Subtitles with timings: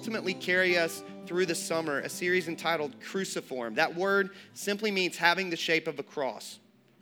[0.00, 3.74] ultimately carry us through the summer, a series entitled Cruciform.
[3.74, 6.58] That word simply means having the shape of a cross.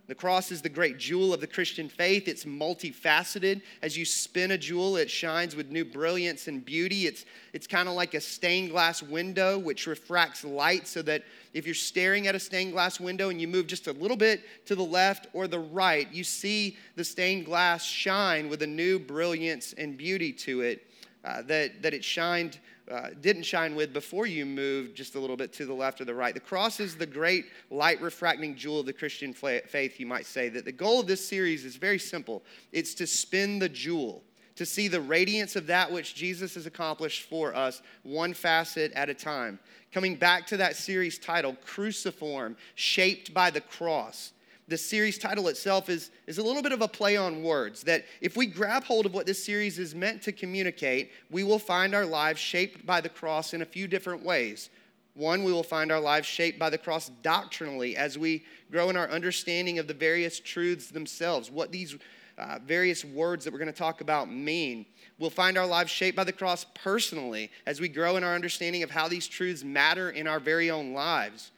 [0.08, 2.26] The cross is the great jewel of the Christian faith.
[2.26, 3.62] It's multifaceted.
[3.82, 7.06] As you spin a jewel, it shines with new brilliance and beauty.
[7.06, 11.22] It's, it's kind of like a stained glass window which refracts light so that
[11.54, 14.42] if you're staring at a stained glass window and you move just a little bit
[14.66, 18.98] to the left or the right, you see the stained glass shine with a new
[18.98, 20.84] brilliance and beauty to it
[21.24, 22.58] uh, that, that it shined
[22.90, 26.04] uh, didn't shine with before you moved just a little bit to the left or
[26.04, 26.34] the right.
[26.34, 30.48] The cross is the great light refracting jewel of the Christian faith, you might say.
[30.48, 34.24] That the goal of this series is very simple it's to spin the jewel,
[34.56, 39.08] to see the radiance of that which Jesus has accomplished for us, one facet at
[39.08, 39.58] a time.
[39.92, 44.32] Coming back to that series title, Cruciform, shaped by the cross
[44.68, 47.82] the series title itself is, is a little bit of a play on words.
[47.84, 51.58] That if we grab hold of what this series is meant to communicate, we will
[51.58, 54.68] find our lives shaped by the cross in a few different ways.
[55.14, 58.96] One, we will find our lives shaped by the cross doctrinally as we grow in
[58.96, 61.96] our understanding of the various truths themselves, what these
[62.36, 64.86] uh, various words that we're going to talk about mean.
[65.18, 68.84] We'll find our lives shaped by the cross personally as we grow in our understanding
[68.84, 71.50] of how these truths matter in our very own lives.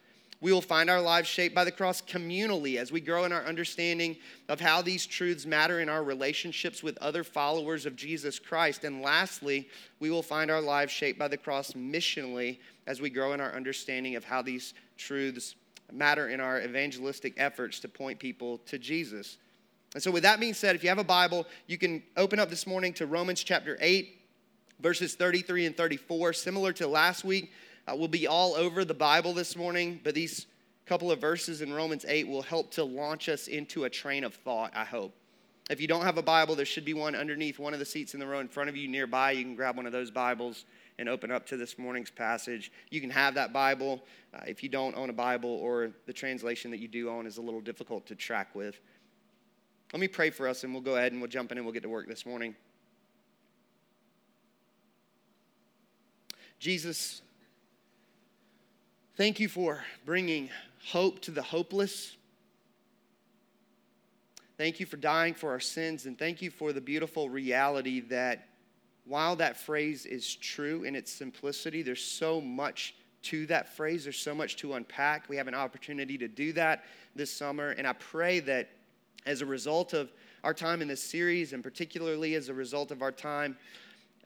[0.43, 3.45] We will find our lives shaped by the cross communally as we grow in our
[3.45, 4.17] understanding
[4.49, 8.85] of how these truths matter in our relationships with other followers of Jesus Christ.
[8.85, 9.69] And lastly,
[9.99, 13.55] we will find our lives shaped by the cross missionally as we grow in our
[13.55, 15.57] understanding of how these truths
[15.93, 19.37] matter in our evangelistic efforts to point people to Jesus.
[19.93, 22.49] And so, with that being said, if you have a Bible, you can open up
[22.49, 24.21] this morning to Romans chapter 8,
[24.79, 26.33] verses 33 and 34.
[26.33, 27.53] Similar to last week,
[27.87, 30.47] uh, we'll be all over the Bible this morning, but these
[30.87, 34.35] couple of verses in Romans 8 will help to launch us into a train of
[34.35, 35.15] thought, I hope.
[35.71, 38.13] If you don't have a Bible, there should be one underneath one of the seats
[38.13, 39.31] in the row in front of you nearby.
[39.31, 40.65] You can grab one of those Bibles
[40.99, 42.73] and open up to this morning's passage.
[42.91, 44.03] You can have that Bible.
[44.35, 47.39] Uh, if you don't own a Bible or the translation that you do own is
[47.39, 48.81] a little difficult to track with.
[49.93, 51.73] Let me pray for us and we'll go ahead and we'll jump in and we'll
[51.73, 52.57] get to work this morning.
[56.59, 57.23] Jesus,
[59.21, 60.49] Thank you for bringing
[60.87, 62.17] hope to the hopeless.
[64.57, 68.49] Thank you for dying for our sins, and thank you for the beautiful reality that
[69.05, 72.95] while that phrase is true in its simplicity, there's so much
[73.25, 74.05] to that phrase.
[74.05, 75.29] There's so much to unpack.
[75.29, 78.71] We have an opportunity to do that this summer, and I pray that
[79.27, 80.11] as a result of
[80.45, 83.59] our time in this series, and particularly as a result of our time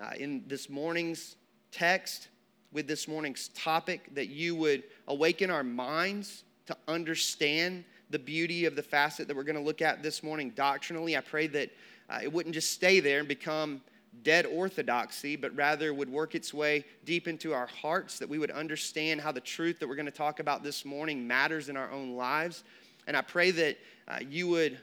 [0.00, 1.34] uh, in this morning's
[1.72, 2.28] text,
[2.75, 8.77] with this morning's topic, that you would awaken our minds to understand the beauty of
[8.77, 11.17] the facet that we're going to look at this morning doctrinally.
[11.17, 11.71] I pray that
[12.11, 13.81] uh, it wouldn't just stay there and become
[14.23, 18.51] dead orthodoxy, but rather would work its way deep into our hearts, that we would
[18.51, 21.91] understand how the truth that we're going to talk about this morning matters in our
[21.91, 22.65] own lives.
[23.06, 24.79] And I pray that uh, you would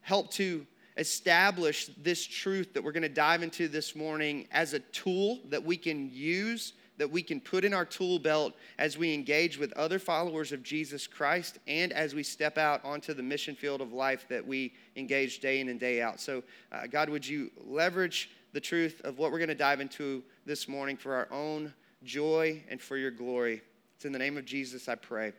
[0.00, 0.66] help to
[0.96, 5.62] establish this truth that we're going to dive into this morning as a tool that
[5.64, 9.72] we can use that we can put in our tool belt as we engage with
[9.74, 13.92] other followers of Jesus Christ and as we step out onto the mission field of
[13.92, 16.20] life that we engage day in and day out.
[16.20, 16.42] So,
[16.72, 20.68] uh, God, would you leverage the truth of what we're going to dive into this
[20.68, 21.72] morning for our own
[22.02, 23.62] joy and for your glory?
[23.96, 25.32] It's in the name of Jesus I pray.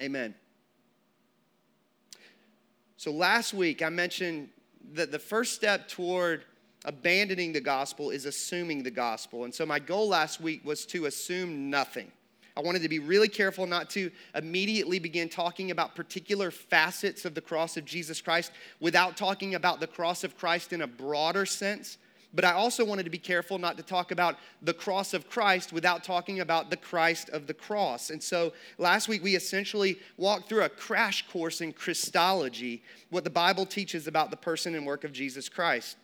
[0.00, 0.34] Amen.
[2.96, 4.48] So, last week I mentioned
[4.92, 6.44] that the first step toward
[6.84, 9.44] abandoning the gospel is assuming the gospel.
[9.44, 12.10] And so my goal last week was to assume nothing.
[12.56, 17.34] I wanted to be really careful not to immediately begin talking about particular facets of
[17.34, 21.46] the cross of Jesus Christ without talking about the cross of Christ in a broader
[21.46, 21.98] sense.
[22.32, 25.72] But I also wanted to be careful not to talk about the cross of Christ
[25.72, 28.10] without talking about the Christ of the cross.
[28.10, 33.30] And so last week we essentially walked through a crash course in Christology, what the
[33.30, 35.96] Bible teaches about the person and work of Jesus Christ.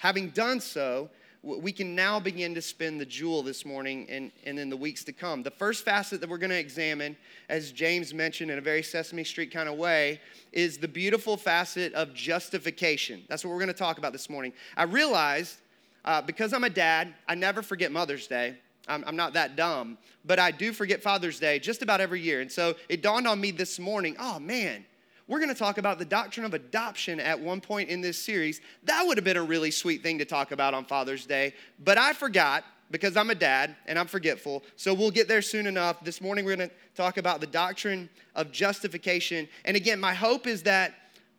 [0.00, 1.10] Having done so,
[1.42, 5.04] we can now begin to spin the jewel this morning and, and in the weeks
[5.04, 5.42] to come.
[5.42, 7.18] The first facet that we're going to examine,
[7.50, 10.18] as James mentioned in a very Sesame Street kind of way,
[10.52, 13.24] is the beautiful facet of justification.
[13.28, 14.54] That's what we're going to talk about this morning.
[14.74, 15.58] I realized
[16.06, 18.56] uh, because I'm a dad, I never forget Mother's Day.
[18.88, 22.40] I'm, I'm not that dumb, but I do forget Father's Day just about every year.
[22.40, 24.86] And so it dawned on me this morning oh man,
[25.30, 28.60] we're going to talk about the doctrine of adoption at one point in this series.
[28.82, 31.96] That would have been a really sweet thing to talk about on Father's Day, but
[31.96, 34.64] I forgot because I'm a dad and I'm forgetful.
[34.74, 36.02] So we'll get there soon enough.
[36.02, 39.48] This morning we're going to talk about the doctrine of justification.
[39.64, 40.94] And again, my hope is that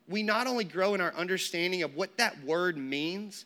[0.07, 3.43] we not only grow in our understanding of what that word means,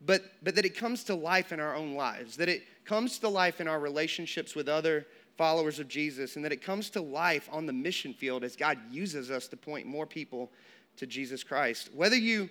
[0.00, 3.28] but, but that it comes to life in our own lives, that it comes to
[3.28, 7.48] life in our relationships with other followers of Jesus, and that it comes to life
[7.52, 10.50] on the mission field as God uses us to point more people
[10.96, 11.90] to Jesus Christ.
[11.94, 12.48] Whether you,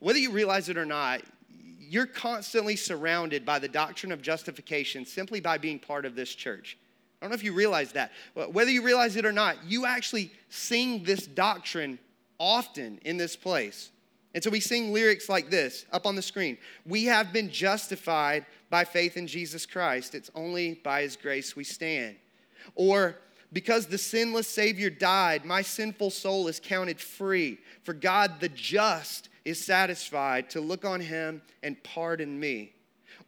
[0.00, 1.22] whether you realize it or not,
[1.78, 6.76] you're constantly surrounded by the doctrine of justification simply by being part of this church.
[7.20, 8.12] I don't know if you realize that.
[8.34, 11.98] Whether you realize it or not, you actually sing this doctrine
[12.38, 13.90] often in this place.
[14.34, 18.44] And so we sing lyrics like this up on the screen We have been justified
[18.68, 20.14] by faith in Jesus Christ.
[20.14, 22.16] It's only by his grace we stand.
[22.74, 23.16] Or,
[23.52, 27.58] because the sinless Savior died, my sinful soul is counted free.
[27.82, 32.72] For God, the just, is satisfied to look on him and pardon me.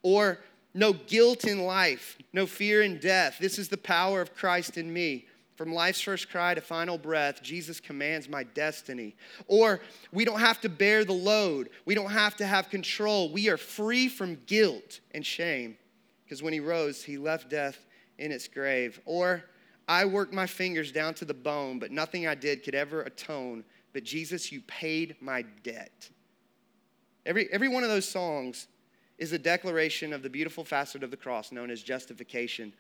[0.03, 0.41] Or,
[0.75, 3.39] no guilt in life, no fear in death.
[3.41, 5.27] This is the power of Christ in me.
[5.57, 9.17] From life's first cry to final breath, Jesus commands my destiny.
[9.49, 9.81] Or
[10.13, 11.71] we don't have to bear the load.
[11.85, 13.33] We don't have to have control.
[13.33, 15.77] We are free from guilt and shame
[16.25, 17.87] because when he rose, he left death
[18.19, 19.01] in its grave.
[19.05, 19.45] Or
[19.87, 23.65] I worked my fingers down to the bone, but nothing I did could ever atone.
[23.93, 26.11] But Jesus, you paid my debt.
[27.25, 28.67] Every, every one of those songs
[29.19, 32.73] is a declaration of the beautiful facet of the cross known as justification.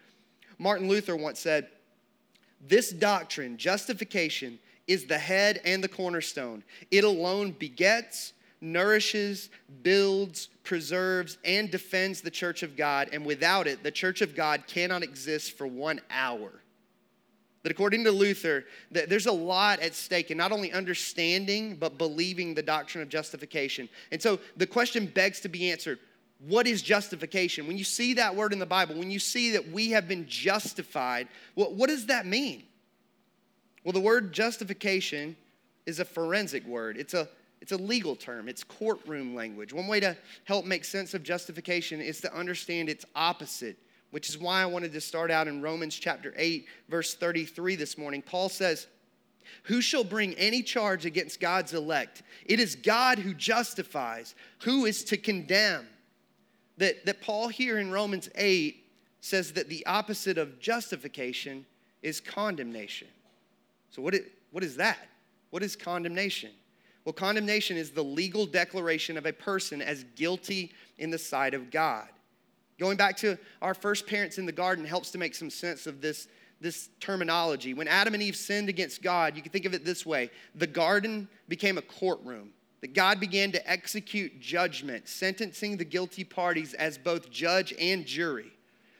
[0.58, 1.68] Martin Luther once said,
[2.66, 6.64] This doctrine, justification, is the head and the cornerstone.
[6.90, 9.50] It alone begets, nourishes,
[9.82, 14.64] builds, preserves, and defends the church of God, and without it, the church of God
[14.66, 16.50] cannot exist for one hour.
[17.62, 21.98] That according to Luther, that there's a lot at stake in not only understanding, but
[21.98, 23.88] believing the doctrine of justification.
[24.12, 25.98] And so the question begs to be answered
[26.46, 27.66] what is justification?
[27.66, 30.24] When you see that word in the Bible, when you see that we have been
[30.28, 32.62] justified, what, what does that mean?
[33.82, 35.36] Well, the word justification
[35.84, 36.96] is a forensic word.
[36.96, 37.28] It's a
[37.60, 39.72] it's a legal term, it's courtroom language.
[39.72, 43.76] One way to help make sense of justification is to understand its opposite,
[44.10, 47.98] which is why I wanted to start out in Romans chapter 8, verse 33 this
[47.98, 48.22] morning.
[48.22, 48.86] Paul says,
[49.64, 52.22] Who shall bring any charge against God's elect?
[52.46, 54.34] It is God who justifies.
[54.60, 55.86] Who is to condemn?
[56.78, 58.84] That, that Paul here in Romans 8
[59.20, 61.66] says that the opposite of justification
[62.02, 63.08] is condemnation.
[63.90, 64.22] So, what is,
[64.52, 65.08] what is that?
[65.50, 66.50] What is condemnation?
[67.08, 71.70] Well, condemnation is the legal declaration of a person as guilty in the sight of
[71.70, 72.06] God.
[72.78, 76.02] Going back to our first parents in the garden helps to make some sense of
[76.02, 76.28] this,
[76.60, 77.72] this terminology.
[77.72, 80.66] When Adam and Eve sinned against God, you can think of it this way the
[80.66, 82.50] garden became a courtroom.
[82.82, 88.52] That God began to execute judgment, sentencing the guilty parties as both judge and jury,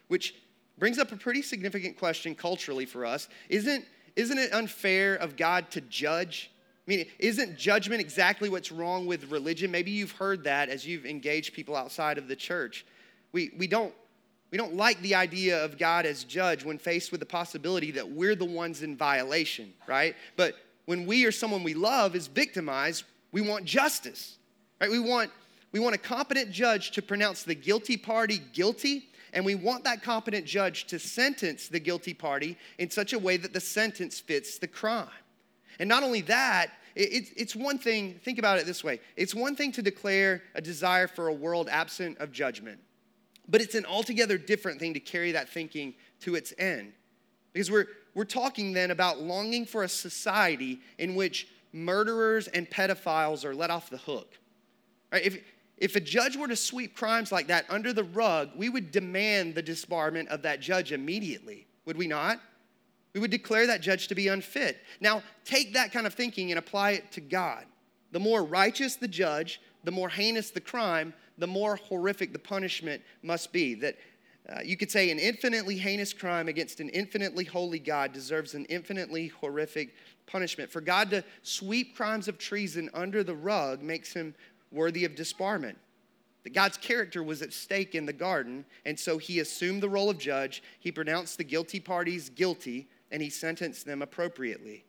[0.06, 0.34] which
[0.78, 3.28] brings up a pretty significant question culturally for us.
[3.50, 3.84] Isn't,
[4.16, 6.50] isn't it unfair of God to judge
[6.88, 9.70] I mean, isn't judgment exactly what's wrong with religion?
[9.70, 12.86] Maybe you've heard that as you've engaged people outside of the church.
[13.32, 13.92] We, we, don't,
[14.50, 18.10] we don't like the idea of God as judge when faced with the possibility that
[18.10, 20.16] we're the ones in violation, right?
[20.36, 20.54] But
[20.86, 24.38] when we or someone we love is victimized, we want justice,
[24.80, 24.90] right?
[24.90, 25.30] We want,
[25.72, 30.02] we want a competent judge to pronounce the guilty party guilty, and we want that
[30.02, 34.58] competent judge to sentence the guilty party in such a way that the sentence fits
[34.58, 35.08] the crime.
[35.78, 39.70] And not only that, it's one thing, think about it this way it's one thing
[39.72, 42.80] to declare a desire for a world absent of judgment,
[43.48, 46.92] but it's an altogether different thing to carry that thinking to its end.
[47.52, 53.44] Because we're, we're talking then about longing for a society in which murderers and pedophiles
[53.44, 54.38] are let off the hook.
[55.12, 55.24] Right?
[55.24, 55.38] If,
[55.76, 59.54] if a judge were to sweep crimes like that under the rug, we would demand
[59.54, 62.40] the disbarment of that judge immediately, would we not?
[63.14, 64.78] We would declare that judge to be unfit.
[65.00, 67.64] Now, take that kind of thinking and apply it to God.
[68.12, 73.02] The more righteous the judge, the more heinous the crime, the more horrific the punishment
[73.22, 73.74] must be.
[73.74, 73.96] That
[74.50, 78.64] uh, you could say an infinitely heinous crime against an infinitely holy God deserves an
[78.66, 79.94] infinitely horrific
[80.26, 80.70] punishment.
[80.70, 84.34] For God to sweep crimes of treason under the rug makes him
[84.70, 85.76] worthy of disbarment.
[86.44, 90.08] That God's character was at stake in the garden, and so he assumed the role
[90.08, 90.62] of judge.
[90.78, 94.84] He pronounced the guilty parties guilty, and he sentenced them appropriately.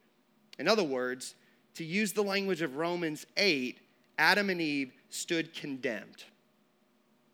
[0.57, 1.35] In other words,
[1.75, 3.79] to use the language of Romans 8,
[4.17, 6.23] Adam and Eve stood condemned.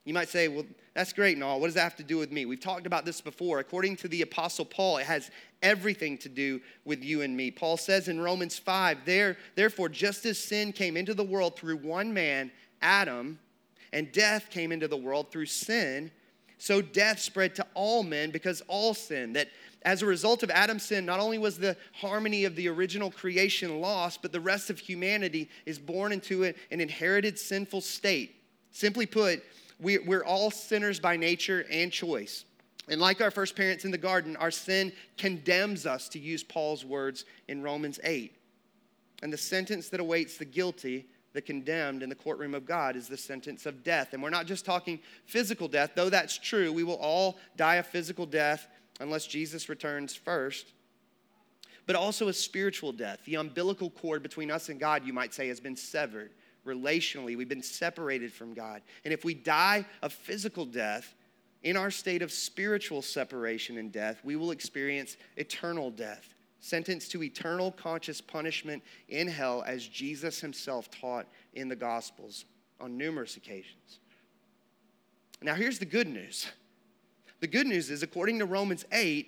[0.05, 1.59] You might say, well, that's great and all.
[1.59, 2.45] What does that have to do with me?
[2.45, 3.57] We've talked about this before.
[3.59, 5.31] According to the Apostle Paul, it has
[5.63, 7.49] everything to do with you and me.
[7.49, 11.77] Paul says in Romans 5, there, therefore, just as sin came into the world through
[11.77, 12.51] one man,
[12.83, 13.39] Adam,
[13.91, 16.11] and death came into the world through sin,
[16.59, 19.33] so death spread to all men because all sin.
[19.33, 19.49] That
[19.85, 23.79] as a result of Adam's sin, not only was the harmony of the original creation
[23.79, 28.35] lost, but the rest of humanity is born into an inherited sinful state.
[28.71, 29.43] Simply put,
[29.79, 32.45] we, we're all sinners by nature and choice.
[32.89, 36.83] And like our first parents in the garden, our sin condemns us, to use Paul's
[36.83, 38.35] words in Romans 8.
[39.21, 43.07] And the sentence that awaits the guilty, the condemned in the courtroom of God, is
[43.07, 44.13] the sentence of death.
[44.13, 46.73] And we're not just talking physical death, though that's true.
[46.73, 48.67] We will all die a physical death
[48.99, 50.67] unless Jesus returns first.
[51.87, 53.19] But also a spiritual death.
[53.25, 56.31] The umbilical cord between us and God, you might say, has been severed
[56.65, 57.37] relationally.
[57.37, 58.81] We've been separated from God.
[59.03, 61.13] And if we die a physical death,
[61.65, 67.23] in our state of spiritual separation and death, we will experience eternal death, sentenced to
[67.23, 72.45] eternal conscious punishment in hell, as Jesus himself taught in the Gospels
[72.79, 73.99] on numerous occasions.
[75.41, 76.47] Now, here's the good news.
[77.39, 79.27] The good news is, according to Romans 8,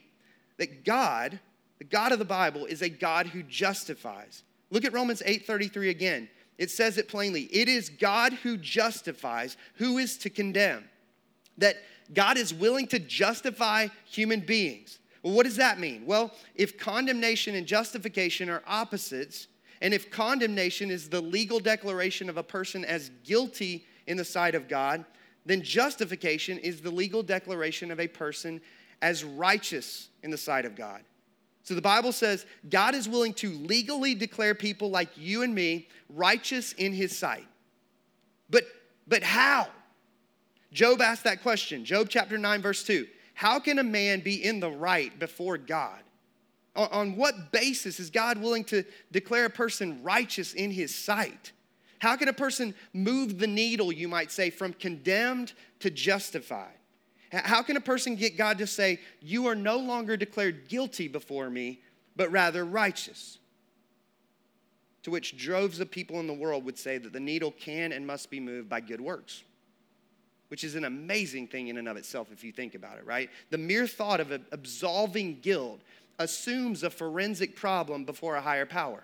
[0.57, 1.39] that God,
[1.77, 4.43] the God of the Bible, is a God who justifies.
[4.69, 6.29] Look at Romans 8:33 again.
[6.57, 7.43] It says it plainly.
[7.43, 10.89] It is God who justifies, who is to condemn.
[11.57, 11.77] That
[12.13, 14.99] God is willing to justify human beings.
[15.21, 16.05] Well, what does that mean?
[16.05, 19.47] Well, if condemnation and justification are opposites,
[19.81, 24.55] and if condemnation is the legal declaration of a person as guilty in the sight
[24.55, 25.05] of God,
[25.47, 28.61] then justification is the legal declaration of a person
[29.01, 31.01] as righteous in the sight of God.
[31.63, 35.87] So the Bible says God is willing to legally declare people like you and me
[36.09, 37.47] righteous in his sight.
[38.49, 38.63] But
[39.07, 39.67] but how?
[40.73, 41.85] Job asked that question.
[41.85, 43.07] Job chapter 9 verse 2.
[43.33, 46.01] How can a man be in the right before God?
[46.75, 51.53] On, on what basis is God willing to declare a person righteous in his sight?
[51.99, 56.73] How can a person move the needle, you might say, from condemned to justified?
[57.31, 61.49] How can a person get God to say, You are no longer declared guilty before
[61.49, 61.81] me,
[62.15, 63.39] but rather righteous?
[65.03, 68.05] To which droves of people in the world would say that the needle can and
[68.05, 69.43] must be moved by good works,
[70.49, 73.29] which is an amazing thing in and of itself if you think about it, right?
[73.49, 75.81] The mere thought of absolving guilt
[76.19, 79.03] assumes a forensic problem before a higher power.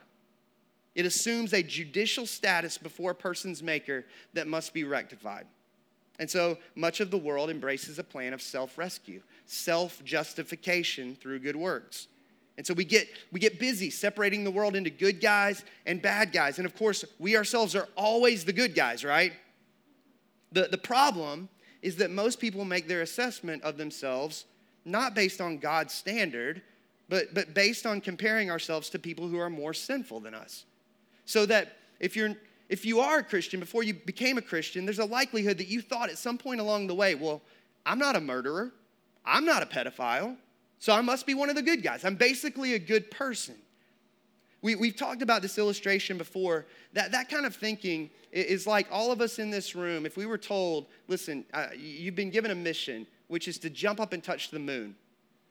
[0.95, 5.47] It assumes a judicial status before a person's maker that must be rectified.
[6.19, 11.39] And so much of the world embraces a plan of self rescue, self justification through
[11.39, 12.07] good works.
[12.55, 16.31] And so we get, we get busy separating the world into good guys and bad
[16.31, 16.59] guys.
[16.59, 19.33] And of course, we ourselves are always the good guys, right?
[20.51, 21.49] The, the problem
[21.81, 24.45] is that most people make their assessment of themselves
[24.85, 26.61] not based on God's standard,
[27.09, 30.65] but, but based on comparing ourselves to people who are more sinful than us.
[31.25, 32.35] So that if you're
[32.69, 35.81] if you are a Christian, before you became a Christian, there's a likelihood that you
[35.81, 37.41] thought at some point along the way, well,
[37.85, 38.71] I'm not a murderer,
[39.25, 40.37] I'm not a pedophile,
[40.79, 42.03] so I must be one of the good guys.
[42.03, 43.55] I'm basically a good person.
[44.61, 46.65] We, we've talked about this illustration before.
[46.93, 50.25] That, that kind of thinking is like all of us in this room, if we
[50.25, 54.23] were told, listen, uh, you've been given a mission, which is to jump up and
[54.23, 54.95] touch the moon.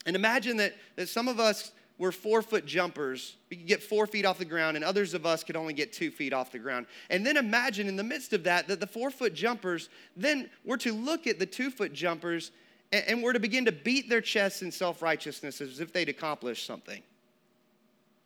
[0.07, 3.37] And imagine that, that some of us were four foot jumpers.
[3.51, 5.93] We could get four feet off the ground, and others of us could only get
[5.93, 6.87] two feet off the ground.
[7.11, 10.79] And then imagine in the midst of that, that the four foot jumpers then were
[10.79, 12.51] to look at the two foot jumpers
[12.93, 16.09] and, and were to begin to beat their chests in self righteousness as if they'd
[16.09, 17.03] accomplished something.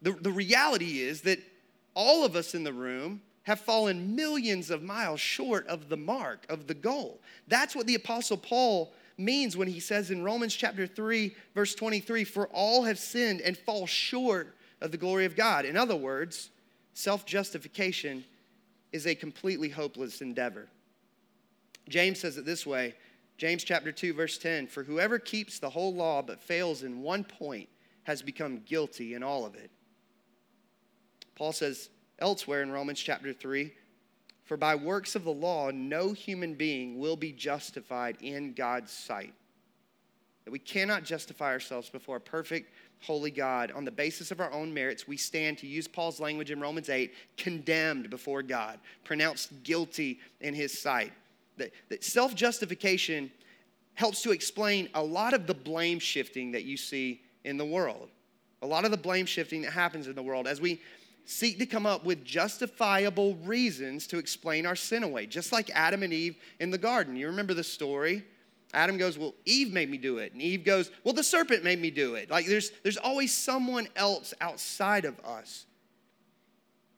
[0.03, 1.39] The, the reality is that
[1.95, 6.45] all of us in the room have fallen millions of miles short of the mark,
[6.49, 7.21] of the goal.
[7.47, 12.25] That's what the Apostle Paul means when he says in Romans chapter 3, verse 23,
[12.25, 15.65] for all have sinned and fall short of the glory of God.
[15.65, 16.51] In other words,
[16.95, 18.25] self justification
[18.93, 20.69] is a completely hopeless endeavor.
[21.89, 22.95] James says it this way
[23.39, 27.25] James chapter 2, verse 10 For whoever keeps the whole law but fails in one
[27.25, 27.69] point
[28.05, 29.71] has become guilty in all of it.
[31.35, 33.73] Paul says elsewhere in Romans chapter 3
[34.47, 39.35] for by works of the law, no human being will be justified in God's sight.
[40.45, 42.73] That we cannot justify ourselves before a perfect,
[43.03, 45.09] holy God on the basis of our own merits.
[45.09, 50.55] We stand, to use Paul's language in Romans 8, condemned before God, pronounced guilty in
[50.55, 51.13] his sight.
[51.57, 53.33] That, that self justification
[53.95, 58.11] helps to explain a lot of the blame shifting that you see in the world.
[58.63, 60.47] A lot of the blame shifting that happens in the world.
[60.47, 60.81] As we
[61.27, 66.03] seek to come up with justifiable reasons to explain our sin away, just like Adam
[66.03, 67.17] and Eve in the garden.
[67.17, 68.25] You remember the story?
[68.73, 70.33] Adam goes, Well, Eve made me do it.
[70.33, 72.31] And Eve goes, Well, the serpent made me do it.
[72.31, 75.67] Like there's, there's always someone else outside of us.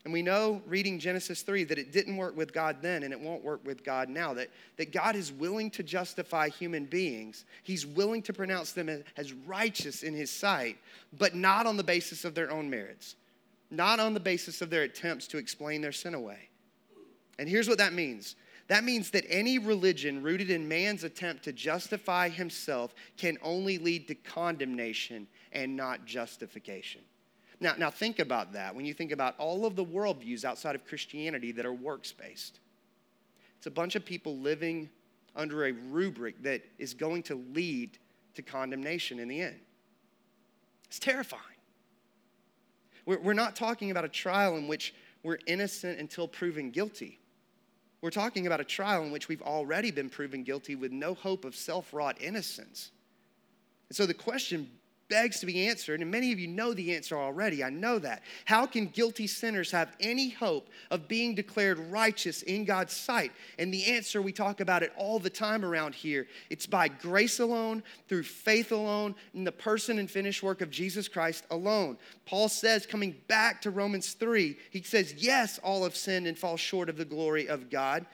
[0.04, 3.20] And we know, reading Genesis 3, that it didn't work with God then and it
[3.20, 4.32] won't work with God now.
[4.32, 9.32] That, that God is willing to justify human beings, He's willing to pronounce them as
[9.32, 10.78] righteous in His sight,
[11.18, 13.16] but not on the basis of their own merits
[13.71, 16.49] not on the basis of their attempts to explain their sin away.
[17.39, 18.37] And here's what that means
[18.69, 24.07] That means that any religion rooted in man's attempt to justify himself can only lead
[24.09, 27.01] to condemnation and not justification.
[27.61, 30.85] Now, now think about that when you think about all of the worldviews outside of
[30.87, 32.61] Christianity that are works based.
[33.57, 34.91] It's a bunch of people living
[35.35, 37.99] under a rubric that is going to lead
[38.35, 39.59] to condemnation in the end.
[40.85, 41.43] It's terrifying.
[43.17, 47.19] We're, not talking about a trial in which we're innocent until proven guilty.
[48.03, 51.47] We're talking about a trial in which we've already been proven guilty with no hope
[51.47, 52.91] of self wrought innocence.
[53.88, 54.71] And so the question
[55.09, 57.65] begs to be answered, and many of you know the answer already.
[57.65, 58.23] I know that.
[58.45, 63.33] How can guilty sinners have any hope of being declared righteous in God's sight?
[63.59, 66.27] And the answer, we talk about it all the time around here.
[66.50, 71.09] It's by grace alone, through faith alone, in the person and finished work of Jesus
[71.09, 71.99] Christ alone.
[72.27, 76.57] Paul says, coming back to Romans 3, he says, Yes, all have sinned and fall
[76.57, 78.07] short of the glory of God.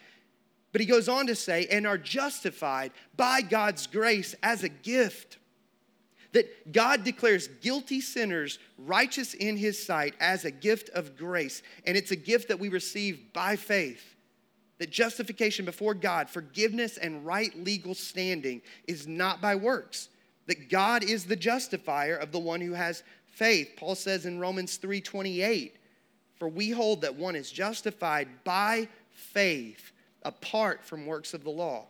[0.74, 5.38] But he goes on to say, and are justified by God's grace as a gift
[6.34, 11.62] that God declares guilty sinners righteous in his sight as a gift of grace.
[11.86, 14.16] And it's a gift that we receive by faith.
[14.78, 20.08] That justification before God, forgiveness and right legal standing is not by works.
[20.46, 23.74] That God is the justifier of the one who has faith.
[23.76, 25.76] Paul says in Romans 3:28,
[26.34, 31.86] "For we hold that one is justified by faith apart from works of the law."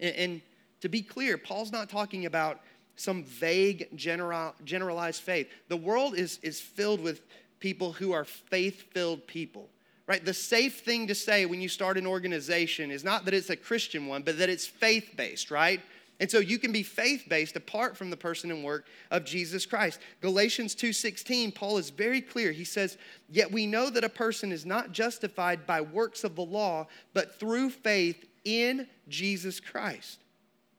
[0.00, 0.42] And, and
[0.80, 2.62] to be clear, Paul's not talking about
[2.96, 5.48] some vague general, generalized faith.
[5.68, 7.22] The world is, is filled with
[7.60, 9.68] people who are faith filled people,
[10.06, 10.24] right?
[10.24, 13.56] The safe thing to say when you start an organization is not that it's a
[13.56, 15.80] Christian one, but that it's faith based, right?
[16.20, 19.66] And so you can be faith based apart from the person and work of Jesus
[19.66, 19.98] Christ.
[20.20, 22.52] Galatians 2:16 Paul is very clear.
[22.52, 22.96] He says,
[23.28, 27.38] "Yet we know that a person is not justified by works of the law, but
[27.40, 30.20] through faith in Jesus Christ."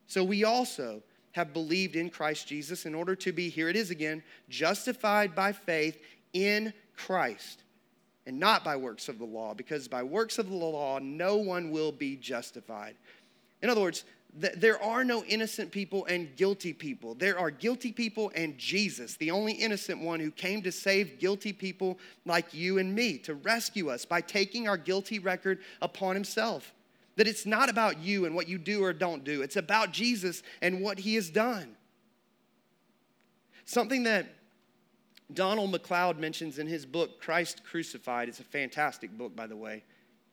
[0.08, 1.04] So we also
[1.36, 5.52] have believed in Christ Jesus in order to be, here it is again, justified by
[5.52, 7.62] faith in Christ
[8.26, 11.72] and not by works of the law, because by works of the law, no one
[11.72, 12.96] will be justified.
[13.62, 14.06] In other words,
[14.40, 17.16] th- there are no innocent people and guilty people.
[17.16, 21.52] There are guilty people and Jesus, the only innocent one who came to save guilty
[21.52, 26.74] people like you and me, to rescue us by taking our guilty record upon himself.
[27.16, 30.44] That it's not about you and what you do or don't do, it's about Jesus
[30.62, 31.76] and what he has done.
[33.66, 34.28] Something that
[35.34, 38.30] Donald Macleod mentions in his book, Christ Crucified.
[38.30, 39.84] It's a fantastic book, by the way.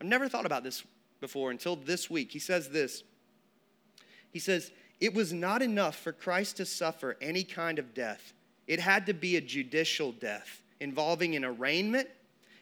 [0.01, 0.85] I've never thought about this
[1.21, 2.33] before until this week.
[2.33, 3.03] He says this
[4.31, 8.35] He says, It was not enough for Christ to suffer any kind of death,
[8.67, 12.09] it had to be a judicial death involving an arraignment,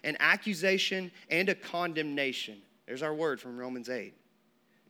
[0.04, 2.59] an accusation, and a condemnation.
[2.90, 4.12] There's our word from Romans 8.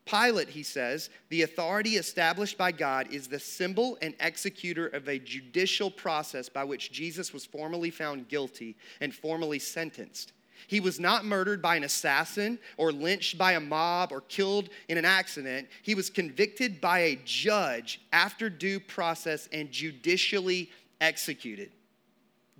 [0.07, 5.19] Pilate, he says, the authority established by God is the symbol and executor of a
[5.19, 10.33] judicial process by which Jesus was formally found guilty and formally sentenced.
[10.67, 14.97] He was not murdered by an assassin or lynched by a mob or killed in
[14.97, 15.69] an accident.
[15.83, 20.71] He was convicted by a judge after due process and judicially
[21.03, 21.71] executed,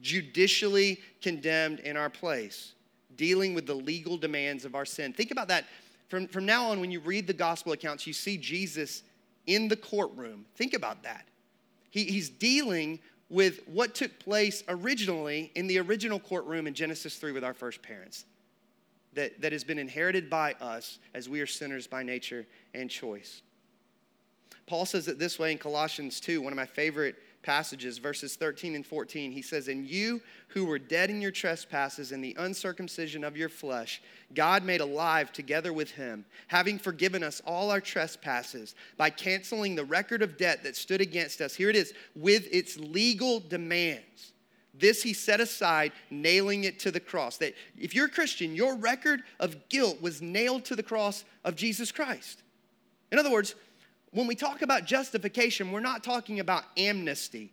[0.03, 2.75] judicially condemned in our place
[3.21, 5.13] dealing with the legal demands of our sin.
[5.13, 5.67] Think about that.
[6.09, 9.03] From, from now on, when you read the gospel accounts, you see Jesus
[9.47, 10.47] in the courtroom.
[10.55, 11.29] Think about that.
[11.91, 17.33] He, he's dealing with what took place originally in the original courtroom in Genesis 3
[17.33, 18.25] with our first parents,
[19.13, 23.43] that, that has been inherited by us as we are sinners by nature and choice.
[24.67, 28.75] Paul says it this way in Colossians 2, one of my favorite passages, verses 13
[28.75, 29.33] and 14.
[29.33, 33.49] He says, And you who were dead in your trespasses and the uncircumcision of your
[33.49, 34.03] flesh,
[34.35, 39.85] God made alive together with him, having forgiven us all our trespasses by canceling the
[39.85, 41.55] record of debt that stood against us.
[41.55, 44.33] Here it is, with its legal demands.
[44.75, 47.37] This he set aside, nailing it to the cross.
[47.39, 51.57] That if you're a Christian, your record of guilt was nailed to the cross of
[51.57, 52.43] Jesus Christ.
[53.13, 53.55] In other words,
[54.13, 57.53] when we talk about justification, we're not talking about amnesty.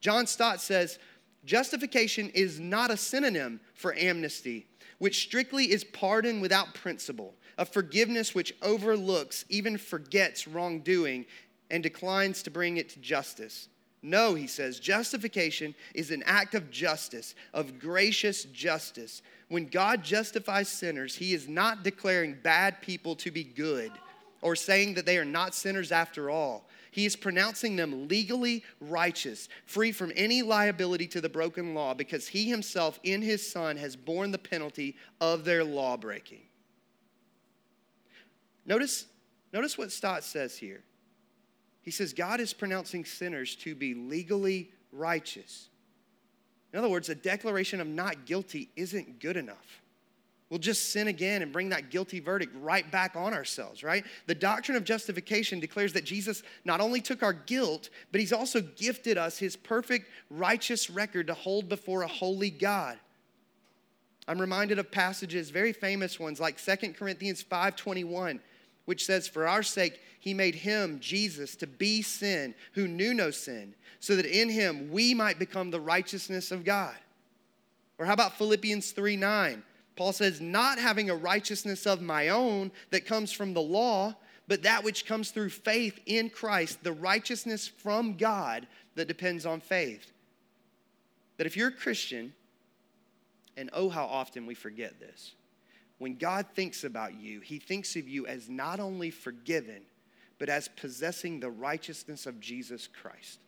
[0.00, 0.98] John Stott says,
[1.44, 4.66] justification is not a synonym for amnesty,
[4.98, 11.26] which strictly is pardon without principle, a forgiveness which overlooks, even forgets wrongdoing,
[11.70, 13.68] and declines to bring it to justice.
[14.00, 19.22] No, he says, justification is an act of justice, of gracious justice.
[19.48, 23.90] When God justifies sinners, he is not declaring bad people to be good
[24.40, 26.68] or saying that they are not sinners after all.
[26.90, 32.28] He is pronouncing them legally righteous, free from any liability to the broken law, because
[32.28, 36.42] he himself in his Son has borne the penalty of their law breaking.
[38.66, 39.06] Notice,
[39.52, 40.82] notice what Stott says here.
[41.82, 45.68] He says, God is pronouncing sinners to be legally righteous.
[46.72, 49.82] In other words, a declaration of not guilty isn't good enough.
[50.50, 54.04] We'll just sin again and bring that guilty verdict right back on ourselves, right?
[54.26, 58.62] The doctrine of justification declares that Jesus not only took our guilt, but he's also
[58.62, 62.98] gifted us his perfect righteous record to hold before a holy God.
[64.26, 68.40] I'm reminded of passages, very famous ones like 2 Corinthians 5:21,
[68.86, 73.30] which says, For our sake, he made him, Jesus, to be sin, who knew no
[73.30, 76.96] sin, so that in him we might become the righteousness of God.
[77.98, 79.62] Or how about Philippians 3 9?
[79.98, 84.14] Paul says, Not having a righteousness of my own that comes from the law,
[84.46, 89.60] but that which comes through faith in Christ, the righteousness from God that depends on
[89.60, 90.12] faith.
[91.36, 92.32] That if you're a Christian,
[93.56, 95.32] and oh, how often we forget this
[95.98, 99.82] when God thinks about you, he thinks of you as not only forgiven,
[100.38, 103.40] but as possessing the righteousness of Jesus Christ.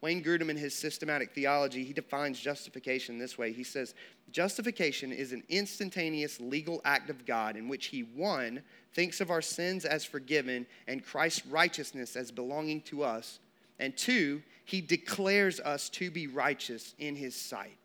[0.00, 3.52] Wayne Grudem, in his systematic theology, he defines justification this way.
[3.52, 3.94] He says,
[4.32, 8.62] Justification is an instantaneous legal act of God in which he, one,
[8.94, 13.40] thinks of our sins as forgiven and Christ's righteousness as belonging to us,
[13.78, 17.76] and two, he declares us to be righteous in his sight.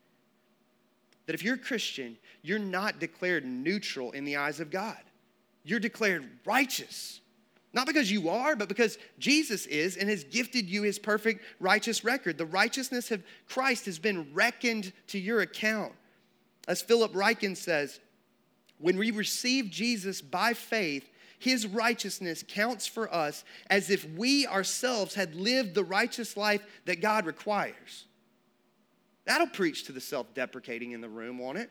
[1.25, 4.99] That if you're a Christian, you're not declared neutral in the eyes of God.
[5.63, 7.21] You're declared righteous.
[7.75, 12.05] Not because you are, but because Jesus is and has gifted you his perfect righteous
[12.05, 12.37] record.
[12.37, 15.91] The righteousness of Christ has been reckoned to your account.
[16.69, 17.99] As Philip Ryken says,
[18.79, 25.13] when we receive Jesus by faith, his righteousness counts for us as if we ourselves
[25.13, 28.05] had lived the righteous life that God requires.
[29.25, 31.69] That'll preach to the self deprecating in the room, won't it?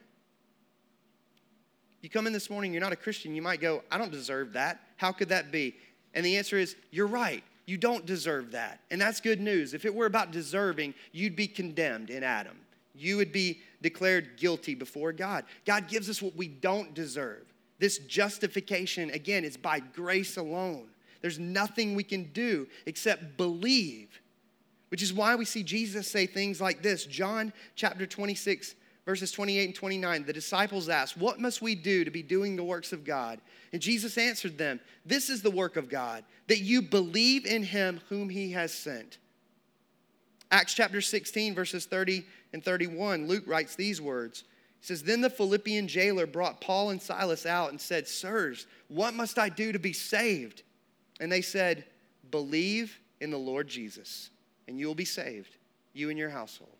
[2.02, 4.52] You come in this morning, you're not a Christian, you might go, I don't deserve
[4.52, 4.78] that.
[4.98, 5.74] How could that be?
[6.14, 7.42] And the answer is, you're right.
[7.66, 8.80] You don't deserve that.
[8.90, 9.74] And that's good news.
[9.74, 12.56] If it were about deserving, you'd be condemned in Adam.
[12.94, 15.44] You would be declared guilty before God.
[15.64, 17.44] God gives us what we don't deserve.
[17.78, 20.86] This justification, again, is by grace alone.
[21.20, 24.20] There's nothing we can do except believe
[24.94, 29.64] which is why we see Jesus say things like this John chapter 26, verses 28
[29.64, 30.24] and 29.
[30.24, 33.40] The disciples asked, What must we do to be doing the works of God?
[33.72, 38.00] And Jesus answered them, This is the work of God, that you believe in him
[38.08, 39.18] whom he has sent.
[40.50, 44.44] Acts chapter 16, verses 30 and 31, Luke writes these words.
[44.80, 49.14] He says, Then the Philippian jailer brought Paul and Silas out and said, Sirs, what
[49.14, 50.62] must I do to be saved?
[51.20, 51.84] And they said,
[52.30, 54.30] Believe in the Lord Jesus
[54.66, 55.56] and you will be saved,
[55.92, 56.76] you and your household.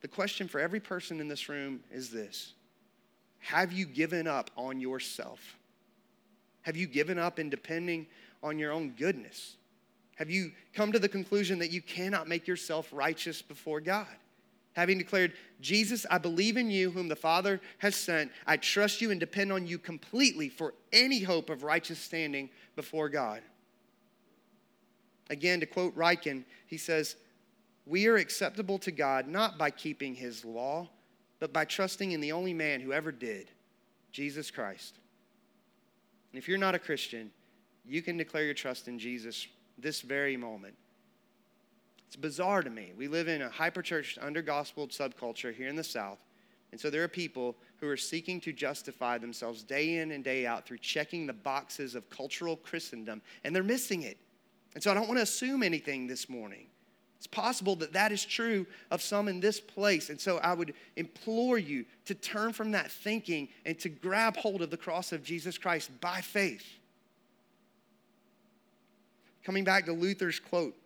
[0.00, 2.54] The question for every person in this room is this
[3.38, 5.58] Have you given up on yourself?
[6.62, 8.06] Have you given up in depending
[8.42, 9.56] on your own goodness?
[10.16, 14.08] Have you come to the conclusion that you cannot make yourself righteous before God?
[14.72, 18.30] Having declared, Jesus, I believe in you, whom the Father has sent.
[18.46, 23.08] I trust you and depend on you completely for any hope of righteous standing before
[23.08, 23.42] God.
[25.30, 27.16] Again, to quote Ryken, he says,
[27.88, 30.88] We are acceptable to God not by keeping his law,
[31.40, 33.50] but by trusting in the only man who ever did,
[34.12, 34.98] Jesus Christ.
[36.30, 37.30] And if you're not a Christian,
[37.86, 39.46] you can declare your trust in Jesus
[39.78, 40.74] this very moment.
[42.06, 42.92] It's bizarre to me.
[42.96, 46.18] We live in a hyperchurched, under gospel subculture here in the South.
[46.72, 50.44] And so there are people who are seeking to justify themselves day in and day
[50.44, 54.18] out through checking the boxes of cultural Christendom, and they're missing it.
[54.74, 56.66] And so I don't want to assume anything this morning.
[57.18, 60.08] It's possible that that is true of some in this place.
[60.08, 64.62] And so I would implore you to turn from that thinking and to grab hold
[64.62, 66.64] of the cross of Jesus Christ by faith.
[69.42, 70.76] Coming back to Luther's quote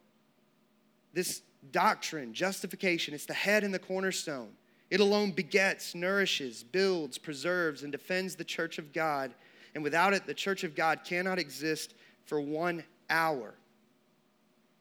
[1.14, 1.42] this
[1.72, 4.48] doctrine, justification, it's the head and the cornerstone.
[4.90, 9.34] It alone begets, nourishes, builds, preserves, and defends the church of God.
[9.74, 13.54] And without it, the church of God cannot exist for one hour.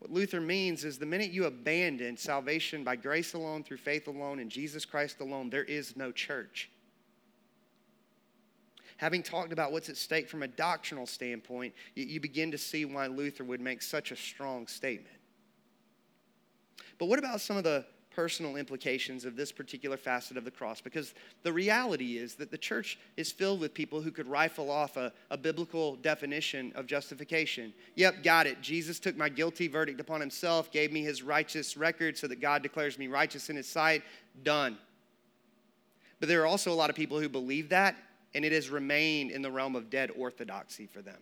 [0.02, 4.40] What Luther means is the minute you abandon salvation by grace alone, through faith alone,
[4.40, 6.72] in Jesus Christ alone, there is no church.
[8.98, 13.06] Having talked about what's at stake from a doctrinal standpoint, you begin to see why
[13.06, 15.18] Luther would make such a strong statement.
[16.98, 20.82] But what about some of the personal implications of this particular facet of the cross
[20.82, 24.97] because the reality is that the church is filled with people who could rifle off
[24.97, 27.74] a, a, biblical definition of justification.
[27.95, 28.62] Yep, got it.
[28.62, 32.62] Jesus took my guilty verdict upon himself, gave me his righteous record so that God
[32.62, 34.04] declares me righteous in his sight.
[34.43, 34.78] Done.
[36.19, 37.95] But there are also a lot of people who believe that
[38.34, 41.19] and it has remained in the realm of dead orthodoxy for them.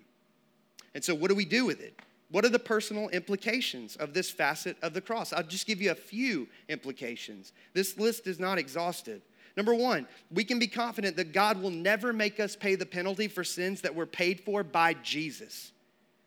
[0.94, 2.00] And so, what do we do with it?
[2.32, 5.34] What are the personal implications of this facet of the cross?
[5.34, 7.54] I'll just give you a few implications.
[7.74, 9.22] This list is not exhaustive.
[9.58, 13.28] Number one, we can be confident that God will never make us pay the penalty
[13.28, 15.72] for sins that were paid for by Jesus.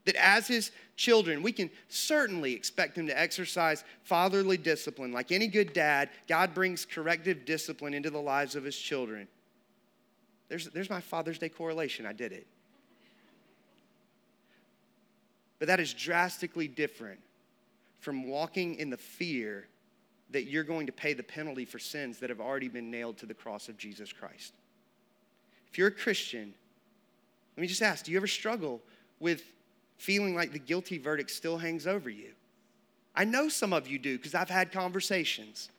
[0.04, 5.12] That as his children, we can certainly expect him to exercise fatherly discipline.
[5.12, 9.28] Like any good dad, God brings corrective discipline into the lives of his children.
[10.48, 12.04] There's, there's my Father's Day correlation.
[12.04, 12.48] I did it.
[15.62, 17.20] But that is drastically different
[18.00, 19.68] from walking in the fear
[20.32, 23.26] that you're going to pay the penalty for sins that have already been nailed to
[23.26, 24.54] the cross of Jesus Christ.
[25.70, 26.52] If you're a Christian,
[27.56, 28.82] let me just ask do you ever struggle
[29.20, 29.44] with
[29.98, 32.32] feeling like the guilty verdict still hangs over you?
[33.14, 35.70] I know some of you do because I've had conversations.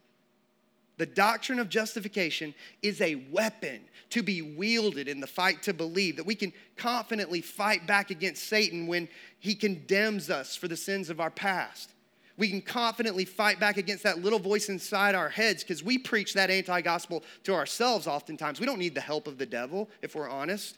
[0.98, 6.18] The doctrine of justification is a weapon to be wielded in the fight to believe,
[6.18, 11.10] that we can confidently fight back against Satan when he condemns us for the sins
[11.10, 11.94] of our past.
[12.38, 16.34] We can confidently fight back against that little voice inside our heads because we preach
[16.34, 18.60] that anti gospel to ourselves oftentimes.
[18.60, 20.78] We don't need the help of the devil, if we're honest.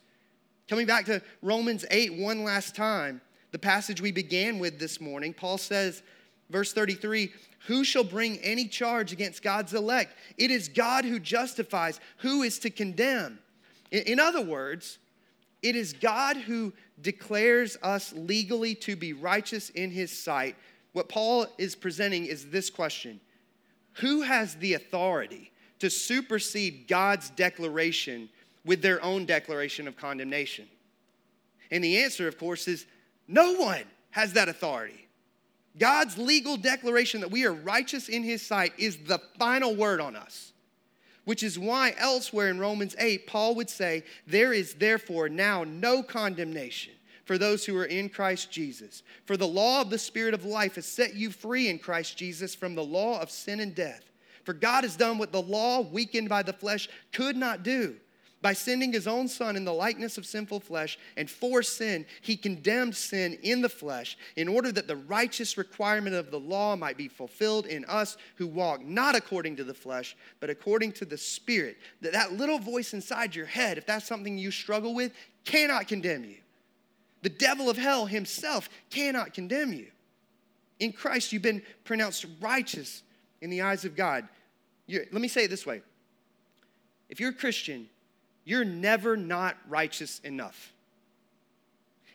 [0.67, 5.34] Coming back to Romans 8 one last time, the passage we began with this morning,
[5.34, 6.04] Paul says,
[6.49, 7.31] verse 33
[7.67, 10.15] Who shall bring any charge against God's elect?
[10.38, 11.99] It is God who justifies.
[12.17, 13.39] Who is to condemn?
[13.91, 14.99] In other words,
[15.62, 20.55] it is God who declares us legally to be righteous in his sight
[20.95, 23.19] what Paul is presenting is this question
[23.95, 28.29] Who has the authority to supersede God's declaration
[28.63, 30.69] with their own declaration of condemnation?
[31.69, 32.86] And the answer, of course, is
[33.27, 35.04] no one has that authority.
[35.77, 40.15] God's legal declaration that we are righteous in his sight is the final word on
[40.15, 40.53] us.
[41.25, 46.03] Which is why elsewhere in Romans 8, Paul would say, There is therefore now no
[46.03, 46.93] condemnation
[47.25, 49.01] for those who are in Christ Jesus.
[49.25, 52.53] For the law of the Spirit of life has set you free in Christ Jesus
[52.53, 54.03] from the law of sin and death.
[54.43, 57.95] For God has done what the law, weakened by the flesh, could not do.
[58.45, 62.38] By sending his own Son in the likeness of sinful flesh, and for sin, he
[62.38, 66.95] condemned sin in the flesh, in order that the righteous requirement of the law might
[66.95, 71.17] be fulfilled in us who walk not according to the flesh, but according to the
[71.17, 71.77] Spirit.
[72.01, 75.12] That, that little voice inside your head, if that's something you struggle with,
[75.43, 76.38] cannot condemn you.
[77.23, 79.88] The devil of hell himself cannot condemn you.
[80.79, 83.01] In Christ, you've been pronounced righteous
[83.41, 84.27] in the eyes of God.
[84.86, 85.81] You're, let me say it this way
[87.10, 87.89] if you're a Christian,
[88.45, 90.71] you're never not righteous enough.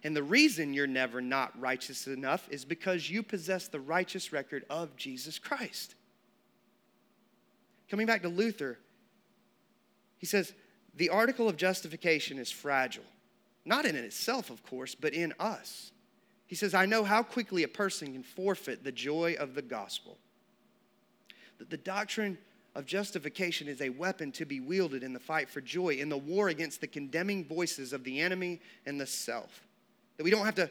[0.02, 4.64] And the reason you're never not righteous enough is because you possess the righteous record
[4.70, 5.94] of Jesus Christ.
[7.90, 8.78] Coming back to Luther,
[10.16, 10.54] he says,
[10.94, 13.04] the article of justification is fragile.
[13.64, 15.92] Not in itself, of course, but in us.
[16.46, 20.18] He says, I know how quickly a person can forfeit the joy of the gospel.
[21.58, 22.38] That the doctrine
[22.74, 26.16] of justification is a weapon to be wielded in the fight for joy, in the
[26.16, 29.66] war against the condemning voices of the enemy and the self.
[30.16, 30.70] That we don't have to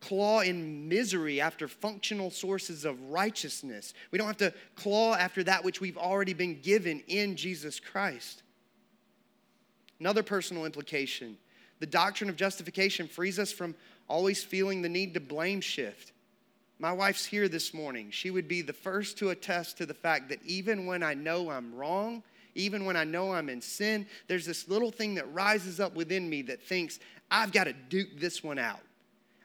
[0.00, 3.92] claw in misery after functional sources of righteousness.
[4.10, 8.42] We don't have to claw after that which we've already been given in Jesus Christ.
[10.00, 11.38] Another personal implication
[11.78, 13.74] the doctrine of justification frees us from
[14.08, 16.12] always feeling the need to blame shift.
[16.78, 18.10] My wife's here this morning.
[18.10, 21.50] She would be the first to attest to the fact that even when I know
[21.50, 22.22] I'm wrong,
[22.54, 26.28] even when I know I'm in sin, there's this little thing that rises up within
[26.28, 26.98] me that thinks,
[27.30, 28.80] I've got to duke this one out.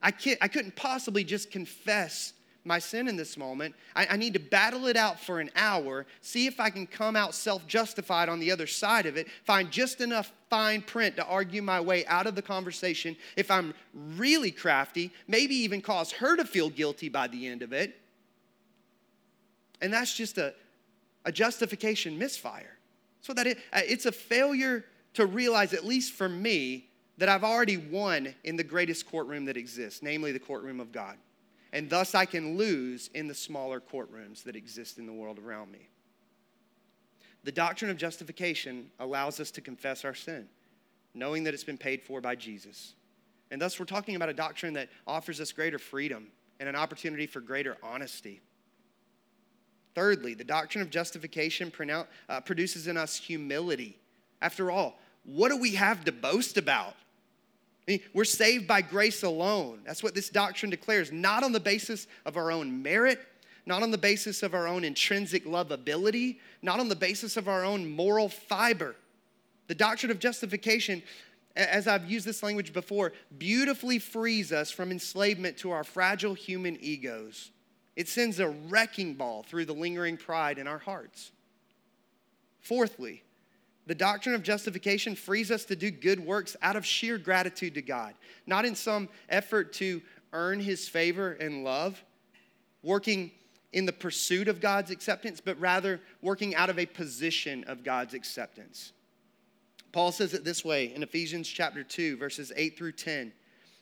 [0.02, 3.76] I, can't, I couldn't possibly just confess my sin in this moment.
[3.96, 7.16] I, I, need to battle it out for an hour, see if I can come
[7.16, 11.26] out self justified on the other side of it, find just enough fine print to
[11.26, 13.16] argue my way out of the conversation.
[13.36, 13.74] If I'm
[14.16, 18.00] really crafty, maybe even cause her to feel guilty by the end of it.
[19.82, 20.54] And that's just a,
[21.26, 22.78] a justification misfire.
[23.22, 27.44] So that it, uh, it's a failure to realize, at least for me, that I've
[27.44, 31.18] already won in the greatest courtroom that exists, namely the courtroom of God
[31.74, 35.72] and thus I can lose in the smaller courtrooms that exist in the world around
[35.72, 35.90] me.
[37.44, 40.48] The doctrine of justification allows us to confess our sin,
[41.14, 42.94] knowing that it's been paid for by Jesus.
[43.50, 46.28] And thus, we're talking about a doctrine that offers us greater freedom
[46.60, 48.42] and an opportunity for greater honesty.
[49.94, 51.72] Thirdly, the doctrine of justification
[52.30, 53.98] uh, produces in us humility.
[54.42, 56.96] After all, what do we have to boast about?
[58.14, 59.82] We're saved by grace alone.
[59.86, 63.20] That's what this doctrine declares, not on the basis of our own merit,
[63.66, 67.64] not on the basis of our own intrinsic lovability, not on the basis of our
[67.64, 68.96] own moral fiber.
[69.68, 71.04] The doctrine of justification,
[71.56, 76.78] as I've used this language before, beautifully frees us from enslavement to our fragile human
[76.82, 77.52] egos.
[77.96, 81.32] It sends a wrecking ball through the lingering pride in our hearts.
[82.62, 83.24] Fourthly,
[83.88, 87.82] the doctrine of justification frees us to do good works out of sheer gratitude to
[87.82, 88.14] God,
[88.46, 90.02] not in some effort to
[90.34, 92.04] earn his favor and love,
[92.84, 93.32] working
[93.74, 98.14] in the pursuit of God's acceptance, but rather working out of a position of God's
[98.14, 98.94] acceptance.
[99.92, 103.34] Paul says it this way in Ephesians chapter 2, verses 8 through 10.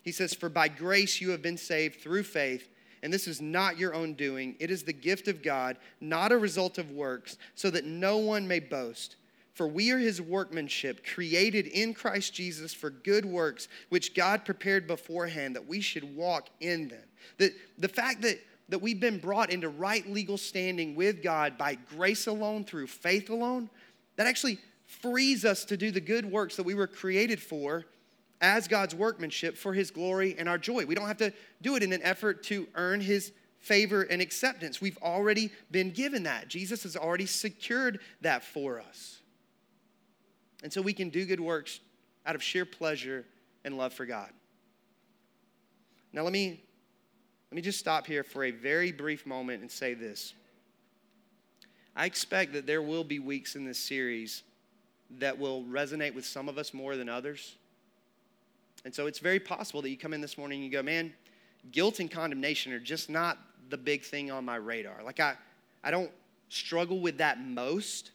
[0.01, 2.69] He says, For by grace you have been saved through faith,
[3.03, 4.55] and this is not your own doing.
[4.59, 8.47] It is the gift of God, not a result of works, so that no one
[8.47, 9.17] may boast.
[9.53, 14.87] For we are his workmanship, created in Christ Jesus for good works, which God prepared
[14.87, 17.03] beforehand that we should walk in them.
[17.37, 21.75] The, the fact that, that we've been brought into right legal standing with God by
[21.75, 23.69] grace alone, through faith alone,
[24.15, 27.85] that actually frees us to do the good works that we were created for
[28.41, 30.85] as God's workmanship for his glory and our joy.
[30.85, 34.79] We don't have to do it in an effort to earn his favor and acceptance.
[34.79, 36.47] We've already been given that.
[36.47, 39.18] Jesus has already secured that for us.
[40.63, 41.79] And so we can do good works
[42.25, 43.25] out of sheer pleasure
[43.63, 44.29] and love for God.
[46.11, 46.63] Now let me
[47.51, 50.33] let me just stop here for a very brief moment and say this.
[51.95, 54.43] I expect that there will be weeks in this series
[55.17, 57.55] that will resonate with some of us more than others.
[58.85, 61.11] And so it's very possible that you come in this morning and you go, man,
[61.71, 65.03] guilt and condemnation are just not the big thing on my radar.
[65.03, 65.35] Like, I,
[65.83, 66.11] I don't
[66.49, 68.11] struggle with that most.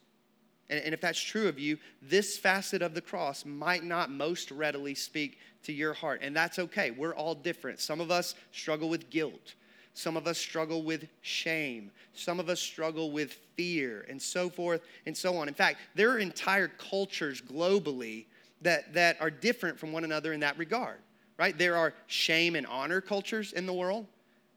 [0.70, 4.50] And, and if that's true of you, this facet of the cross might not most
[4.50, 6.20] readily speak to your heart.
[6.22, 6.90] And that's okay.
[6.90, 7.80] We're all different.
[7.80, 9.54] Some of us struggle with guilt.
[9.94, 11.90] Some of us struggle with shame.
[12.12, 15.46] Some of us struggle with fear, and so forth and so on.
[15.48, 18.24] In fact, there are entire cultures globally
[18.62, 20.98] that, that are different from one another in that regard,
[21.38, 21.56] right?
[21.56, 24.06] There are shame and honor cultures in the world,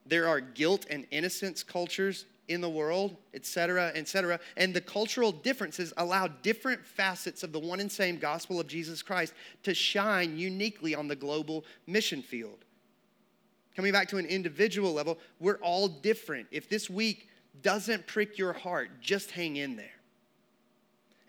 [0.08, 4.40] there are guilt and innocence cultures in the world, etc., etc.
[4.56, 9.02] And the cultural differences allow different facets of the one and same gospel of Jesus
[9.02, 9.34] Christ
[9.64, 12.66] to shine uniquely on the global mission field.
[13.76, 16.48] Coming back to an individual level, we're all different.
[16.52, 17.30] If this week
[17.62, 19.86] doesn't prick your heart, just hang in there.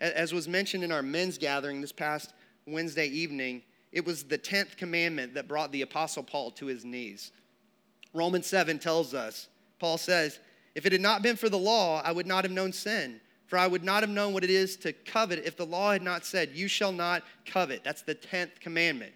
[0.01, 2.33] As was mentioned in our men's gathering this past
[2.65, 7.31] Wednesday evening, it was the 10th commandment that brought the Apostle Paul to his knees.
[8.13, 10.39] Romans 7 tells us, Paul says,
[10.75, 13.19] if it had not been for the law, I would not have known sin.
[13.47, 16.03] For I would not have known what it is to covet if the law had
[16.03, 17.83] not said, You shall not covet.
[17.83, 19.13] That's the 10th commandment.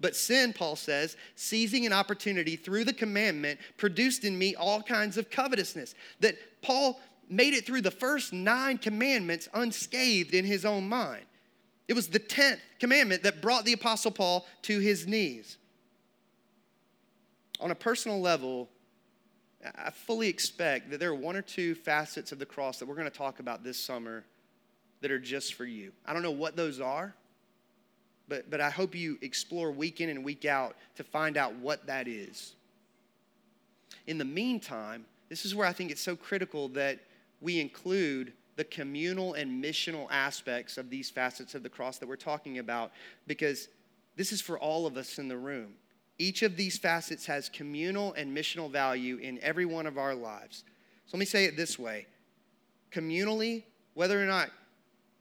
[0.00, 5.18] But sin, Paul says, seizing an opportunity through the commandment, produced in me all kinds
[5.18, 5.94] of covetousness.
[6.20, 11.24] That Paul made it through the first nine commandments unscathed in his own mind.
[11.86, 15.58] It was the 10th commandment that brought the Apostle Paul to his knees.
[17.60, 18.70] On a personal level,
[19.76, 22.94] I fully expect that there are one or two facets of the cross that we're
[22.94, 24.24] going to talk about this summer
[25.00, 25.92] that are just for you.
[26.06, 27.14] I don't know what those are,
[28.28, 31.86] but, but I hope you explore week in and week out to find out what
[31.86, 32.54] that is.
[34.06, 37.00] In the meantime, this is where I think it's so critical that
[37.40, 42.16] we include the communal and missional aspects of these facets of the cross that we're
[42.16, 42.92] talking about
[43.26, 43.68] because
[44.16, 45.72] this is for all of us in the room.
[46.20, 50.64] Each of these facets has communal and missional value in every one of our lives.
[51.06, 52.06] So let me say it this way
[52.92, 53.62] communally,
[53.94, 54.50] whether or not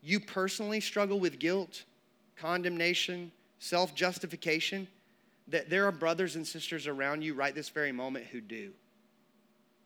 [0.04, 1.86] you personally struggle with guilt,
[2.36, 4.90] condemnation, self justification,
[5.48, 8.74] that there are brothers and sisters around you right this very moment who do.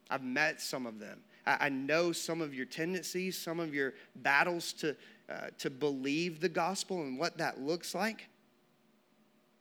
[0.09, 1.20] I've met some of them.
[1.45, 4.95] I, know some of your tendencies, some of your battles to,
[5.30, 8.30] uh, to believe the gospel and what that looks like.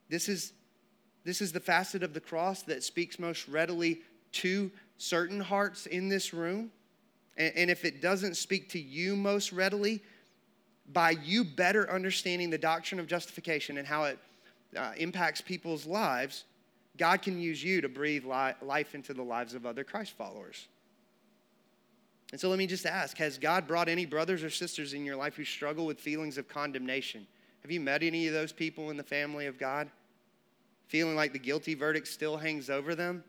[0.08, 0.52] This is
[1.24, 4.00] this is the facet of the cross that speaks most readily
[4.32, 6.70] to certain hearts in this room.
[7.36, 10.02] And, if it doesn't speak to you most readily,
[10.92, 14.18] by you better understanding the doctrine of justification and how it
[14.76, 16.44] uh, impacts people's lives,
[16.98, 20.68] God can use you to breathe li- life into the lives of other Christ followers.
[22.32, 25.16] And so let me just ask Has God brought any brothers or sisters in your
[25.16, 27.26] life who struggle with feelings of condemnation?
[27.62, 29.88] Have you met any of those people in the family of God?
[30.92, 33.24] Feeling like the guilty verdict still hangs over them,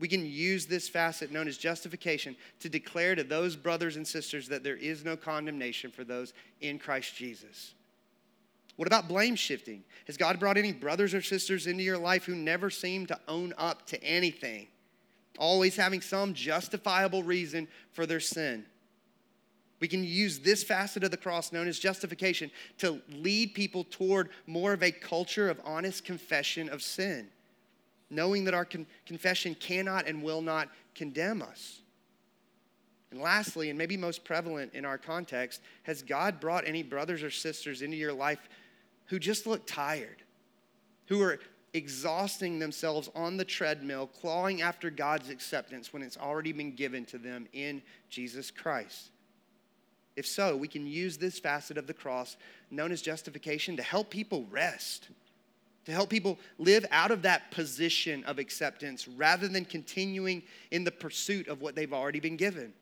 [0.00, 4.48] we can use this facet known as justification to declare to those brothers and sisters
[4.48, 6.32] that there is no condemnation for those
[6.62, 7.74] in Christ Jesus.
[8.76, 9.84] What about blame shifting?
[10.06, 13.52] Has God brought any brothers or sisters into your life who never seem to own
[13.58, 14.68] up to anything,
[15.38, 18.64] always having some justifiable reason for their sin?
[19.80, 24.30] We can use this facet of the cross, known as justification, to lead people toward
[24.46, 27.28] more of a culture of honest confession of sin,
[28.10, 31.80] knowing that our con- confession cannot and will not condemn us.
[33.10, 37.30] And lastly, and maybe most prevalent in our context, has God brought any brothers or
[37.30, 38.48] sisters into your life
[39.06, 40.22] who just look tired,
[41.06, 41.38] who are
[41.72, 47.18] exhausting themselves on the treadmill, clawing after God's acceptance when it's already been given to
[47.18, 49.10] them in Jesus Christ?
[50.18, 52.36] If so, we can use this facet of the cross,
[52.70, 55.08] known as justification, to help people rest,
[55.84, 60.42] to help people live out of that position of acceptance rather than continuing
[60.72, 62.72] in the pursuit of what they've already been given.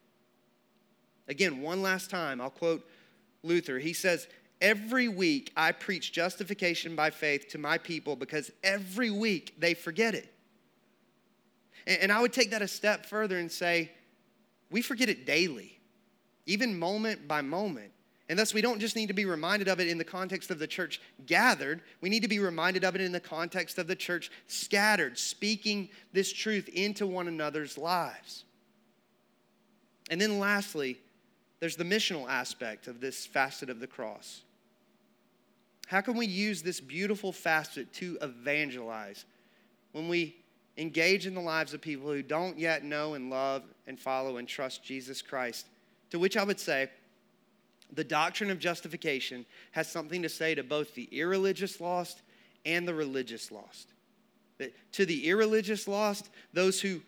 [1.29, 2.89] Again, one last time, I'll quote
[3.43, 3.79] Luther.
[3.79, 4.27] He says,
[4.63, 10.15] Every week I preach justification by faith to my people because every week they forget
[10.15, 10.33] it.
[11.87, 13.93] And I would take that a step further and say,
[14.71, 15.76] we forget it daily,
[16.47, 17.93] even moment by moment.
[18.29, 20.59] And thus, we don't just need to be reminded of it in the context of
[20.59, 23.95] the church gathered, we need to be reminded of it in the context of the
[23.95, 28.45] church scattered, speaking this truth into one another's lives.
[30.11, 30.99] And then, lastly,
[31.61, 34.43] there's the missional aspect of this facet of the cross.
[35.87, 39.25] How can we use this beautiful facet to evangelize
[39.93, 40.37] when we
[40.77, 44.49] engage in the lives of people who don't yet know and love and follow and
[44.49, 45.67] trust Jesus Christ?
[46.11, 46.91] To which I would say,
[47.93, 52.23] the doctrine of justification has something to say to both the irreligious lost
[52.65, 53.89] and the religious lost.
[54.93, 57.01] To the irreligious lost, those who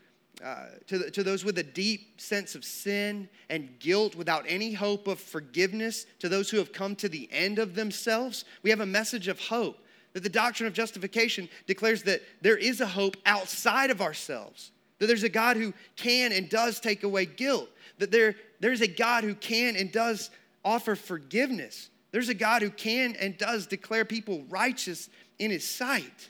[0.44, 4.72] uh, to, the, to those with a deep sense of sin and guilt without any
[4.72, 8.80] hope of forgiveness, to those who have come to the end of themselves, we have
[8.80, 9.78] a message of hope.
[10.12, 15.06] That the doctrine of justification declares that there is a hope outside of ourselves, that
[15.06, 17.68] there's a God who can and does take away guilt,
[17.98, 20.30] that there, there's a God who can and does
[20.64, 21.90] offer forgiveness.
[22.10, 26.28] There's a God who can and does declare people righteous in his sight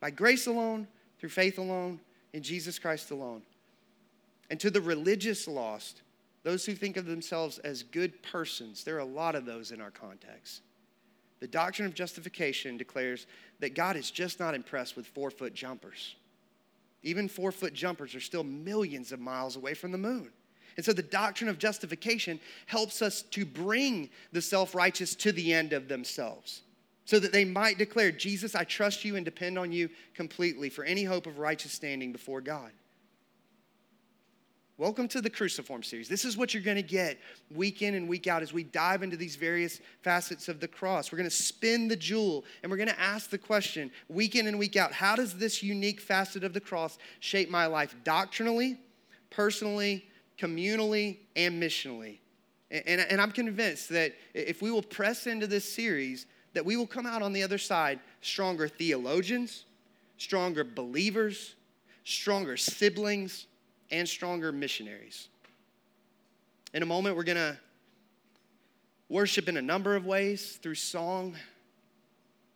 [0.00, 0.88] by grace alone,
[1.18, 2.00] through faith alone,
[2.32, 3.42] in Jesus Christ alone.
[4.50, 6.02] And to the religious lost,
[6.42, 9.80] those who think of themselves as good persons, there are a lot of those in
[9.80, 10.62] our context.
[11.40, 13.26] The doctrine of justification declares
[13.60, 16.16] that God is just not impressed with four foot jumpers.
[17.02, 20.30] Even four foot jumpers are still millions of miles away from the moon.
[20.76, 25.52] And so the doctrine of justification helps us to bring the self righteous to the
[25.52, 26.62] end of themselves
[27.04, 30.84] so that they might declare, Jesus, I trust you and depend on you completely for
[30.84, 32.70] any hope of righteous standing before God.
[34.78, 36.08] Welcome to the Cruciform series.
[36.08, 37.18] This is what you're going to get
[37.54, 41.12] week in and week out as we dive into these various facets of the cross.
[41.12, 44.46] We're going to spin the jewel and we're going to ask the question week in
[44.46, 48.78] and week out how does this unique facet of the cross shape my life doctrinally,
[49.30, 50.06] personally,
[50.42, 52.18] communally, and missionally?
[52.70, 56.86] And, and, I'm convinced that if we will press into this series, that we will
[56.86, 59.66] come out on the other side stronger theologians,
[60.16, 61.54] stronger believers,
[62.04, 63.46] stronger siblings,
[63.90, 65.28] and stronger missionaries.
[66.72, 67.58] In a moment, we're going to
[69.10, 71.32] worship in a number of ways through song.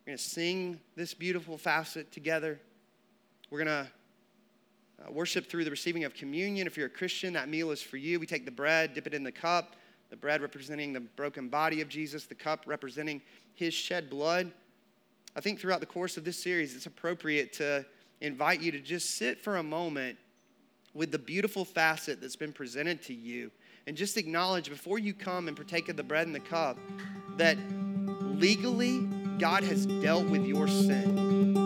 [0.01, 2.59] We're going to sing this beautiful facet together.
[3.51, 3.91] We're going to
[5.05, 6.67] uh, worship through the receiving of communion.
[6.67, 8.19] If you're a Christian, that meal is for you.
[8.19, 9.77] We take the bread, dip it in the cup,
[10.11, 13.21] the bread representing the broken body of Jesus, the cup representing
[13.55, 14.51] his shed blood.
[15.35, 17.85] I think throughout the course of this series, it's appropriate to
[18.21, 20.17] invite you to just sit for a moment
[20.95, 23.51] with the beautiful facet that's been presented to you
[23.87, 26.79] and just acknowledge before you come and partake of the bread and the cup
[27.37, 27.59] that
[28.23, 29.01] legally
[29.39, 31.66] God has dealt with your sin.